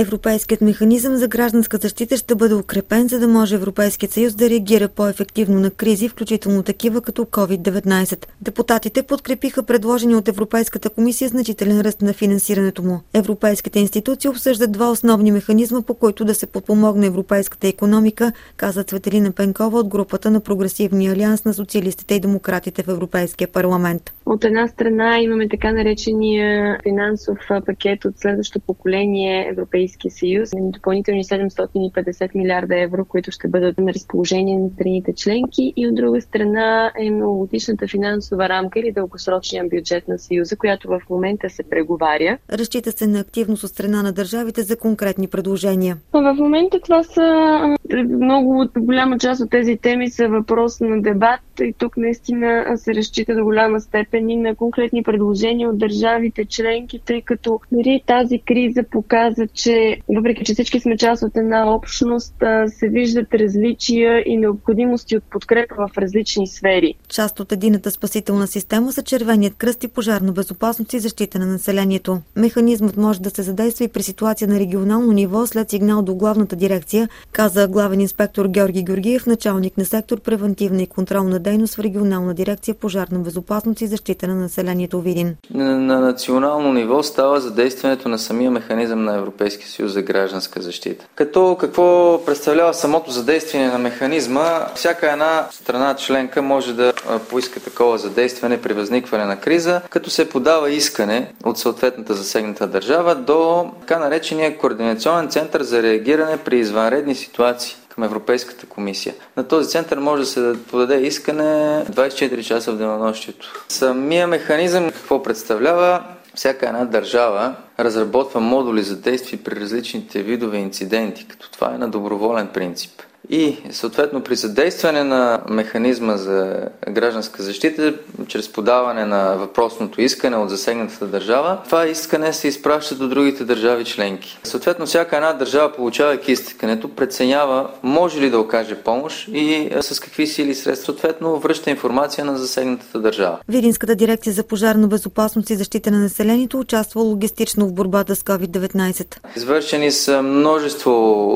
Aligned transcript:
Европейският 0.00 0.60
механизъм 0.60 1.16
за 1.16 1.28
гражданска 1.28 1.76
защита 1.76 2.16
ще 2.16 2.34
бъде 2.34 2.54
укрепен, 2.54 3.08
за 3.08 3.18
да 3.18 3.28
може 3.28 3.54
Европейският 3.54 4.12
съюз 4.12 4.34
да 4.34 4.50
реагира 4.50 4.88
по-ефективно 4.88 5.60
на 5.60 5.70
кризи, 5.70 6.08
включително 6.08 6.62
такива 6.62 7.00
като 7.00 7.24
COVID-19. 7.24 8.26
Депутатите 8.40 9.02
подкрепиха 9.02 9.62
предложени 9.62 10.14
от 10.14 10.28
Европейската 10.28 10.90
комисия 10.90 11.28
значителен 11.28 11.80
ръст 11.80 12.02
на 12.02 12.12
финансирането 12.12 12.82
му. 12.82 13.00
Европейските 13.14 13.78
институции 13.78 14.30
обсъждат 14.30 14.72
два 14.72 14.90
основни 14.90 15.30
механизма, 15.30 15.82
по 15.82 15.94
които 15.94 16.24
да 16.24 16.34
се 16.34 16.46
подпомогне 16.46 17.06
европейската 17.06 17.68
економика, 17.68 18.32
каза 18.56 18.84
Цветелина 18.84 19.32
Пенкова 19.32 19.78
от 19.78 19.88
групата 19.88 20.30
на 20.30 20.40
Прогресивния 20.40 21.12
алианс 21.12 21.44
на 21.44 21.54
социалистите 21.54 22.14
и 22.14 22.20
демократите 22.20 22.82
в 22.82 22.88
Европейския 22.88 23.48
парламент. 23.48 24.02
От 24.26 24.44
една 24.44 24.68
страна 24.68 25.18
имаме 25.20 25.48
така 25.48 25.72
наречения 25.72 26.78
финансов 26.82 27.38
пакет 27.66 28.04
от 28.04 28.18
следващото 28.18 28.66
поколение 28.66 29.54
Европейския 29.88 30.10
съюз, 30.10 30.50
допълнителни 30.56 31.24
750 31.24 32.34
милиарда 32.34 32.80
евро, 32.80 33.04
които 33.04 33.30
ще 33.30 33.48
бъдат 33.48 33.78
на 33.78 33.92
разположение 33.92 34.58
на 34.58 34.70
страните 34.70 35.12
членки 35.14 35.72
и 35.76 35.88
от 35.88 35.94
друга 35.94 36.20
страна 36.20 36.92
е 37.00 37.10
многогодишната 37.10 37.88
финансова 37.88 38.48
рамка 38.48 38.80
или 38.80 38.92
дългосрочния 38.92 39.64
бюджет 39.74 40.08
на 40.08 40.18
съюза, 40.18 40.56
която 40.56 40.88
в 40.88 41.00
момента 41.10 41.50
се 41.50 41.62
преговаря. 41.62 42.38
Разчита 42.52 42.92
се 42.92 43.06
на 43.06 43.20
активност 43.20 43.64
от 43.64 43.70
страна 43.70 44.02
на 44.02 44.12
държавите 44.12 44.62
за 44.62 44.76
конкретни 44.76 45.28
предложения. 45.28 45.96
В 46.12 46.34
момента 46.38 46.80
това 46.80 47.02
са 47.02 47.58
много 47.94 48.66
голяма 48.78 49.18
част 49.18 49.40
от 49.40 49.50
тези 49.50 49.76
теми 49.76 50.10
са 50.10 50.28
въпрос 50.28 50.80
на 50.80 51.02
дебат 51.02 51.40
и 51.64 51.72
тук 51.78 51.96
наистина 51.96 52.64
се 52.76 52.94
разчита 52.94 53.34
до 53.34 53.44
голяма 53.44 53.80
степен 53.80 54.30
и 54.30 54.36
на 54.36 54.54
конкретни 54.54 55.02
предложения 55.02 55.70
от 55.70 55.78
държавите 55.78 56.44
членки, 56.44 57.00
тъй 57.04 57.22
като 57.22 57.60
нали, 57.72 58.02
тази 58.06 58.38
криза 58.38 58.82
показа, 58.90 59.46
че 59.54 59.96
въпреки, 60.16 60.44
че 60.44 60.54
всички 60.54 60.80
сме 60.80 60.96
част 60.96 61.22
от 61.22 61.36
една 61.36 61.74
общност, 61.74 62.34
се 62.66 62.88
виждат 62.88 63.34
различия 63.34 64.22
и 64.26 64.36
необходимости 64.36 65.16
от 65.16 65.24
подкрепа 65.24 65.74
в 65.78 65.98
различни 65.98 66.46
сфери. 66.46 66.94
Част 67.08 67.40
от 67.40 67.52
едината 67.52 67.90
спасителна 67.90 68.46
система 68.46 68.92
са 68.92 69.02
червеният 69.02 69.54
кръст 69.54 69.84
и 69.84 69.88
пожарна 69.88 70.32
безопасност 70.32 70.92
и 70.92 70.98
защита 70.98 71.38
на 71.38 71.46
населението. 71.46 72.20
Механизмът 72.36 72.96
може 72.96 73.20
да 73.20 73.30
се 73.30 73.42
задейства 73.42 73.84
и 73.84 73.88
при 73.88 74.02
ситуация 74.02 74.48
на 74.48 74.58
регионално 74.58 75.12
ниво 75.12 75.46
след 75.46 75.70
сигнал 75.70 76.02
до 76.02 76.14
главната 76.14 76.56
дирекция, 76.56 77.08
каза 77.32 77.68
главен 77.68 78.00
инспектор 78.00 78.48
Георги 78.48 78.82
Георгиев, 78.82 79.26
началник 79.26 79.78
на 79.78 79.84
сектор 79.84 80.20
превентивна 80.20 80.82
и 80.82 80.86
контролна 80.86 81.38
дейност 81.48 81.74
в 81.74 81.80
регионална 81.80 82.34
дирекция 82.34 82.74
пожарна 82.74 83.18
безопасност 83.18 83.80
и 83.80 83.86
защита 83.86 84.28
на 84.28 84.34
населението 84.34 85.00
Видин. 85.00 85.36
На, 85.54 85.78
на 85.78 86.00
национално 86.00 86.72
ниво 86.72 87.02
става 87.02 87.40
задействането 87.40 88.08
на 88.08 88.18
самия 88.18 88.50
механизъм 88.50 89.04
на 89.04 89.14
Европейския 89.16 89.68
съюз 89.68 89.92
за 89.92 90.02
гражданска 90.02 90.62
защита. 90.62 91.06
Като 91.14 91.56
какво 91.60 92.20
представлява 92.26 92.74
самото 92.74 93.10
задействане 93.10 93.66
на 93.66 93.78
механизма, 93.78 94.66
всяка 94.74 95.12
една 95.12 95.46
страна 95.50 95.96
членка 95.96 96.42
може 96.42 96.72
да 96.72 96.92
поиска 97.30 97.60
такова 97.60 97.98
задействане 97.98 98.60
при 98.60 98.72
възникване 98.72 99.24
на 99.24 99.40
криза, 99.40 99.80
като 99.90 100.10
се 100.10 100.28
подава 100.28 100.70
искане 100.70 101.32
от 101.44 101.58
съответната 101.58 102.14
засегната 102.14 102.66
държава 102.66 103.14
до 103.14 103.70
така 103.80 103.98
наречения 103.98 104.58
координационен 104.58 105.28
център 105.28 105.62
за 105.62 105.82
реагиране 105.82 106.36
при 106.36 106.58
извънредни 106.58 107.14
ситуации 107.14 107.76
Европейската 108.04 108.66
комисия. 108.66 109.14
На 109.36 109.48
този 109.48 109.68
център 109.68 109.98
може 109.98 110.22
да 110.22 110.26
се 110.26 110.54
подаде 110.70 111.00
искане 111.00 111.84
24 111.90 112.42
часа 112.42 112.72
в 112.72 112.76
денонощието. 112.76 113.64
Самия 113.68 114.26
механизъм 114.26 114.90
какво 114.90 115.22
представлява? 115.22 116.04
Всяка 116.34 116.66
една 116.66 116.84
държава 116.84 117.54
разработва 117.80 118.40
модули 118.40 118.82
за 118.82 118.96
действие 118.96 119.38
при 119.44 119.60
различните 119.60 120.22
видове 120.22 120.58
инциденти, 120.58 121.26
като 121.28 121.50
това 121.50 121.74
е 121.74 121.78
на 121.78 121.88
доброволен 121.88 122.48
принцип. 122.48 123.02
И 123.30 123.56
съответно 123.70 124.20
при 124.20 124.36
съдействане 124.36 125.04
на 125.04 125.40
механизма 125.48 126.16
за 126.16 126.68
гражданска 126.90 127.42
защита, 127.42 127.94
чрез 128.26 128.52
подаване 128.52 129.04
на 129.04 129.34
въпросното 129.34 130.00
искане 130.00 130.36
от 130.36 130.50
засегнатата 130.50 131.06
държава, 131.06 131.58
това 131.64 131.86
искане 131.86 132.32
се 132.32 132.48
изпраща 132.48 132.94
до 132.94 133.08
другите 133.08 133.44
държави 133.44 133.84
членки. 133.84 134.38
Съответно 134.42 134.86
всяка 134.86 135.16
една 135.16 135.32
държава, 135.32 135.72
получавайки 135.72 136.32
искането, 136.32 136.88
преценява 136.88 137.70
може 137.82 138.20
ли 138.20 138.30
да 138.30 138.38
окаже 138.38 138.74
помощ 138.74 139.28
и 139.28 139.70
с 139.80 140.00
какви 140.00 140.26
сили 140.26 140.50
и 140.50 140.54
средства, 140.54 140.84
съответно 140.84 141.38
връща 141.38 141.70
информация 141.70 142.24
на 142.24 142.38
засегнатата 142.38 143.00
държава. 143.00 143.38
Видинската 143.48 143.94
дирекция 143.94 144.32
за 144.32 144.42
пожарна 144.42 144.88
безопасност 144.88 145.50
и 145.50 145.54
защита 145.54 145.90
на 145.90 145.98
населението 145.98 146.58
участва 146.58 147.00
логистично 147.02 147.66
в 147.66 147.72
борбата 147.72 148.16
с 148.16 148.22
COVID-19. 148.22 149.16
Извършени 149.36 149.90
са 149.90 150.22
множество 150.22 150.90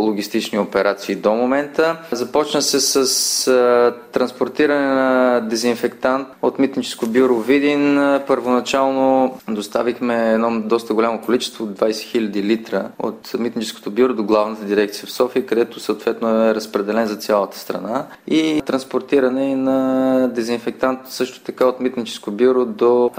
логистични 0.06 0.58
операции 0.58 1.14
до 1.14 1.34
момента 1.34 1.71
момента. 1.78 1.96
Започна 2.12 2.62
се 2.62 2.80
с 2.80 3.48
а, 3.48 3.94
транспортиране 4.12 4.86
на 4.86 5.40
дезинфектант 5.40 6.28
от 6.42 6.58
Митническо 6.58 7.06
бюро 7.06 7.34
Видин. 7.34 7.98
Първоначално 8.26 9.38
доставихме 9.48 10.32
едно 10.32 10.60
доста 10.60 10.94
голямо 10.94 11.20
количество, 11.20 11.66
20 11.66 11.90
000 11.90 12.42
литра 12.42 12.88
от 12.98 13.30
Митническото 13.38 13.90
бюро 13.90 14.14
до 14.14 14.22
главната 14.24 14.64
дирекция 14.64 15.06
в 15.06 15.12
София, 15.12 15.46
където 15.46 15.80
съответно 15.80 16.28
е 16.28 16.54
разпределен 16.54 17.06
за 17.06 17.16
цялата 17.16 17.58
страна. 17.58 18.06
И 18.26 18.62
транспортиране 18.66 19.56
на 19.56 20.28
дезинфектант 20.34 21.00
също 21.08 21.40
така 21.40 21.66
от 21.66 21.80
Митническо 21.80 22.30
бюро 22.30 22.64
до 22.64 23.10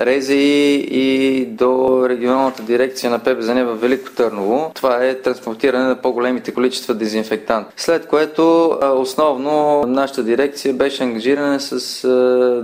Рези 0.00 0.36
и 0.90 1.46
до 1.46 2.04
регионалната 2.08 2.62
дирекция 2.62 3.10
на 3.10 3.18
ПБЗН 3.18 3.64
в 3.64 3.74
Велико 3.74 4.10
Търново. 4.16 4.72
Това 4.74 5.04
е 5.04 5.14
транспортиране 5.14 5.84
на 5.84 5.96
по-големите 5.96 6.54
количества 6.54 6.94
дезинфектант. 6.94 7.66
След 7.76 7.99
което 8.06 8.74
основно 8.96 9.82
нашата 9.86 10.22
дирекция 10.22 10.74
беше 10.74 11.02
ангажирана 11.02 11.60
с 11.60 12.08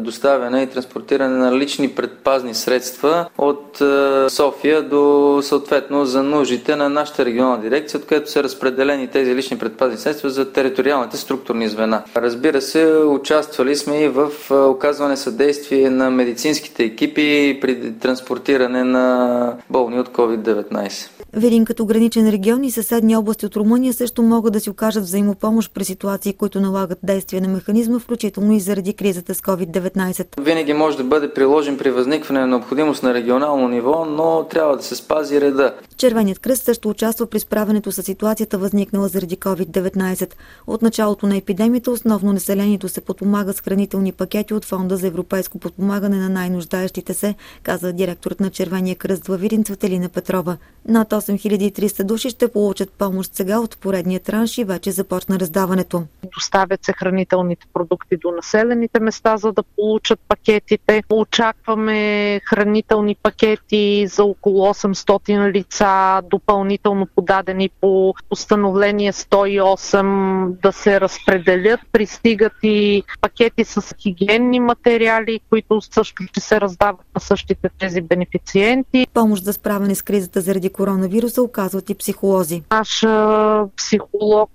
доставяне 0.00 0.62
и 0.62 0.66
транспортиране 0.66 1.36
на 1.36 1.58
лични 1.58 1.88
предпазни 1.88 2.54
средства 2.54 3.26
от 3.38 3.82
София 4.28 4.82
до 4.82 5.38
съответно 5.42 6.04
за 6.04 6.22
нуждите 6.22 6.76
на 6.76 6.88
нашата 6.88 7.24
регионална 7.24 7.62
дирекция, 7.62 8.00
от 8.00 8.06
където 8.06 8.30
са 8.30 8.42
разпределени 8.42 9.08
тези 9.08 9.34
лични 9.34 9.58
предпазни 9.58 9.96
средства 9.96 10.30
за 10.30 10.52
териториалните 10.52 11.16
структурни 11.16 11.68
звена. 11.68 12.02
Разбира 12.16 12.60
се, 12.60 12.86
участвали 13.06 13.76
сме 13.76 14.02
и 14.02 14.08
в 14.08 14.30
оказване 14.50 15.16
съдействие 15.16 15.90
на 15.90 16.10
медицинските 16.10 16.84
екипи 16.84 17.58
при 17.60 17.92
транспортиране 17.92 18.84
на 18.84 19.56
болни 19.70 20.00
от 20.00 20.08
COVID-19. 20.08 21.10
Видин 21.32 21.64
като 21.64 21.86
граничен 21.86 22.30
регион 22.30 22.64
и 22.64 22.70
съседни 22.70 23.16
области 23.16 23.46
от 23.46 23.56
Румъния 23.56 23.92
също 23.92 24.22
могат 24.22 24.52
да 24.52 24.60
си 24.60 24.70
окажат 24.70 25.04
взаимопомощ 25.26 25.74
при 25.74 25.84
ситуации, 25.84 26.32
които 26.32 26.60
налагат 26.60 26.98
действие 27.02 27.40
на 27.40 27.48
механизма, 27.48 27.98
включително 27.98 28.52
и 28.52 28.60
заради 28.60 28.92
кризата 28.92 29.34
с 29.34 29.40
COVID-19. 29.40 30.40
Винаги 30.40 30.72
може 30.72 30.96
да 30.96 31.04
бъде 31.04 31.34
приложен 31.34 31.78
при 31.78 31.90
възникване 31.90 32.40
на 32.40 32.46
необходимост 32.46 33.02
на 33.02 33.14
регионално 33.14 33.68
ниво, 33.68 34.04
но 34.04 34.46
трябва 34.50 34.76
да 34.76 34.82
се 34.82 34.96
спази 34.96 35.40
реда. 35.40 35.74
Червеният 35.96 36.38
кръст 36.38 36.62
също 36.62 36.88
участва 36.88 37.26
при 37.26 37.40
справянето 37.40 37.92
с 37.92 38.02
ситуацията, 38.02 38.58
възникнала 38.58 39.08
заради 39.08 39.36
COVID-19. 39.36 40.32
От 40.66 40.82
началото 40.82 41.26
на 41.26 41.36
епидемията 41.36 41.90
основно 41.90 42.32
населението 42.32 42.88
се 42.88 43.00
подпомага 43.00 43.52
с 43.52 43.60
хранителни 43.60 44.12
пакети 44.12 44.54
от 44.54 44.64
Фонда 44.64 44.96
за 44.96 45.06
европейско 45.06 45.58
подпомагане 45.58 46.16
на 46.16 46.28
най-нуждаещите 46.28 47.14
се, 47.14 47.34
каза 47.62 47.92
директорът 47.92 48.40
на 48.40 48.50
Червения 48.50 48.96
кръст 48.96 49.26
във 49.26 49.40
Видин 49.40 49.64
Цветелина 49.64 50.08
Петрова. 50.08 50.56
Над 50.88 51.10
8300 51.10 52.02
души 52.04 52.30
ще 52.30 52.48
получат 52.48 52.90
помощ 52.90 53.34
сега 53.34 53.60
от 53.60 53.78
поредния 53.78 54.20
транш 54.20 54.58
и 54.58 54.64
вече 54.64 54.92
започна 55.16 55.38
раздаването. 55.38 56.02
Доставят 56.34 56.84
се 56.84 56.92
хранителните 56.92 57.66
продукти 57.74 58.16
до 58.16 58.30
населените 58.30 59.00
места, 59.00 59.36
за 59.36 59.52
да 59.52 59.62
получат 59.62 60.20
пакетите. 60.28 61.02
Очакваме 61.10 62.40
хранителни 62.44 63.14
пакети 63.22 64.06
за 64.06 64.24
около 64.24 64.66
800 64.66 65.52
лица, 65.52 66.22
допълнително 66.30 67.06
подадени 67.14 67.70
по 67.80 68.14
постановление 68.28 69.12
108 69.12 70.60
да 70.62 70.72
се 70.72 71.00
разпределят. 71.00 71.80
Пристигат 71.92 72.52
и 72.62 73.02
пакети 73.20 73.64
с 73.64 73.94
хигиенни 74.02 74.60
материали, 74.60 75.40
които 75.50 75.80
също 75.80 76.22
ще 76.22 76.40
се 76.40 76.60
раздават 76.60 77.06
на 77.14 77.20
същите 77.20 77.70
тези 77.78 78.00
бенефициенти. 78.00 79.06
Помощ 79.14 79.44
за 79.44 79.52
справяне 79.52 79.94
с 79.94 80.02
кризата 80.02 80.40
заради 80.40 80.70
коронавирус 80.70 81.16
коронавируса 81.16 81.42
оказват 81.42 81.90
и 81.90 81.94
психолози. 81.94 82.62
Наш 82.70 83.04
психолог 83.76 84.50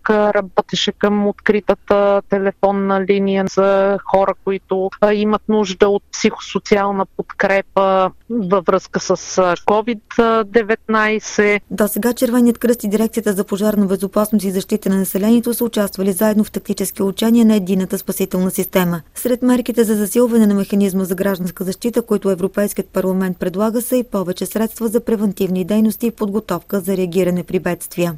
работеше 0.51 0.91
към 0.91 1.27
откритата 1.27 2.21
телефонна 2.29 3.05
линия 3.05 3.45
за 3.47 3.97
хора, 4.11 4.33
които 4.43 4.89
имат 5.13 5.41
нужда 5.49 5.89
от 5.89 6.03
психосоциална 6.11 7.05
подкрепа 7.17 8.11
във 8.29 8.65
връзка 8.65 8.99
с 8.99 9.15
COVID-19. 9.67 11.61
До 11.71 11.87
сега 11.87 12.13
Червеният 12.13 12.57
кръст 12.57 12.83
и 12.83 12.87
Дирекцията 12.87 13.33
за 13.33 13.43
пожарна 13.43 13.85
безопасност 13.85 14.45
и 14.45 14.51
защита 14.51 14.89
на 14.89 14.97
населението 14.97 15.53
са 15.53 15.65
участвали 15.65 16.11
заедно 16.11 16.43
в 16.43 16.51
тактически 16.51 17.03
учения 17.03 17.45
на 17.45 17.55
едината 17.55 17.97
спасителна 17.97 18.51
система. 18.51 19.01
Сред 19.15 19.41
мерките 19.41 19.83
за 19.83 19.95
засилване 19.95 20.47
на 20.47 20.53
механизма 20.53 21.03
за 21.03 21.15
гражданска 21.15 21.63
защита, 21.63 22.01
които 22.01 22.29
Европейският 22.29 22.89
парламент 22.89 23.37
предлага 23.39 23.81
са 23.81 23.97
и 23.97 24.03
повече 24.03 24.45
средства 24.45 24.87
за 24.87 24.99
превентивни 24.99 25.65
дейности 25.65 26.07
и 26.07 26.11
подготовка 26.11 26.79
за 26.79 26.97
реагиране 26.97 27.43
при 27.43 27.59
бедствия. 27.59 28.17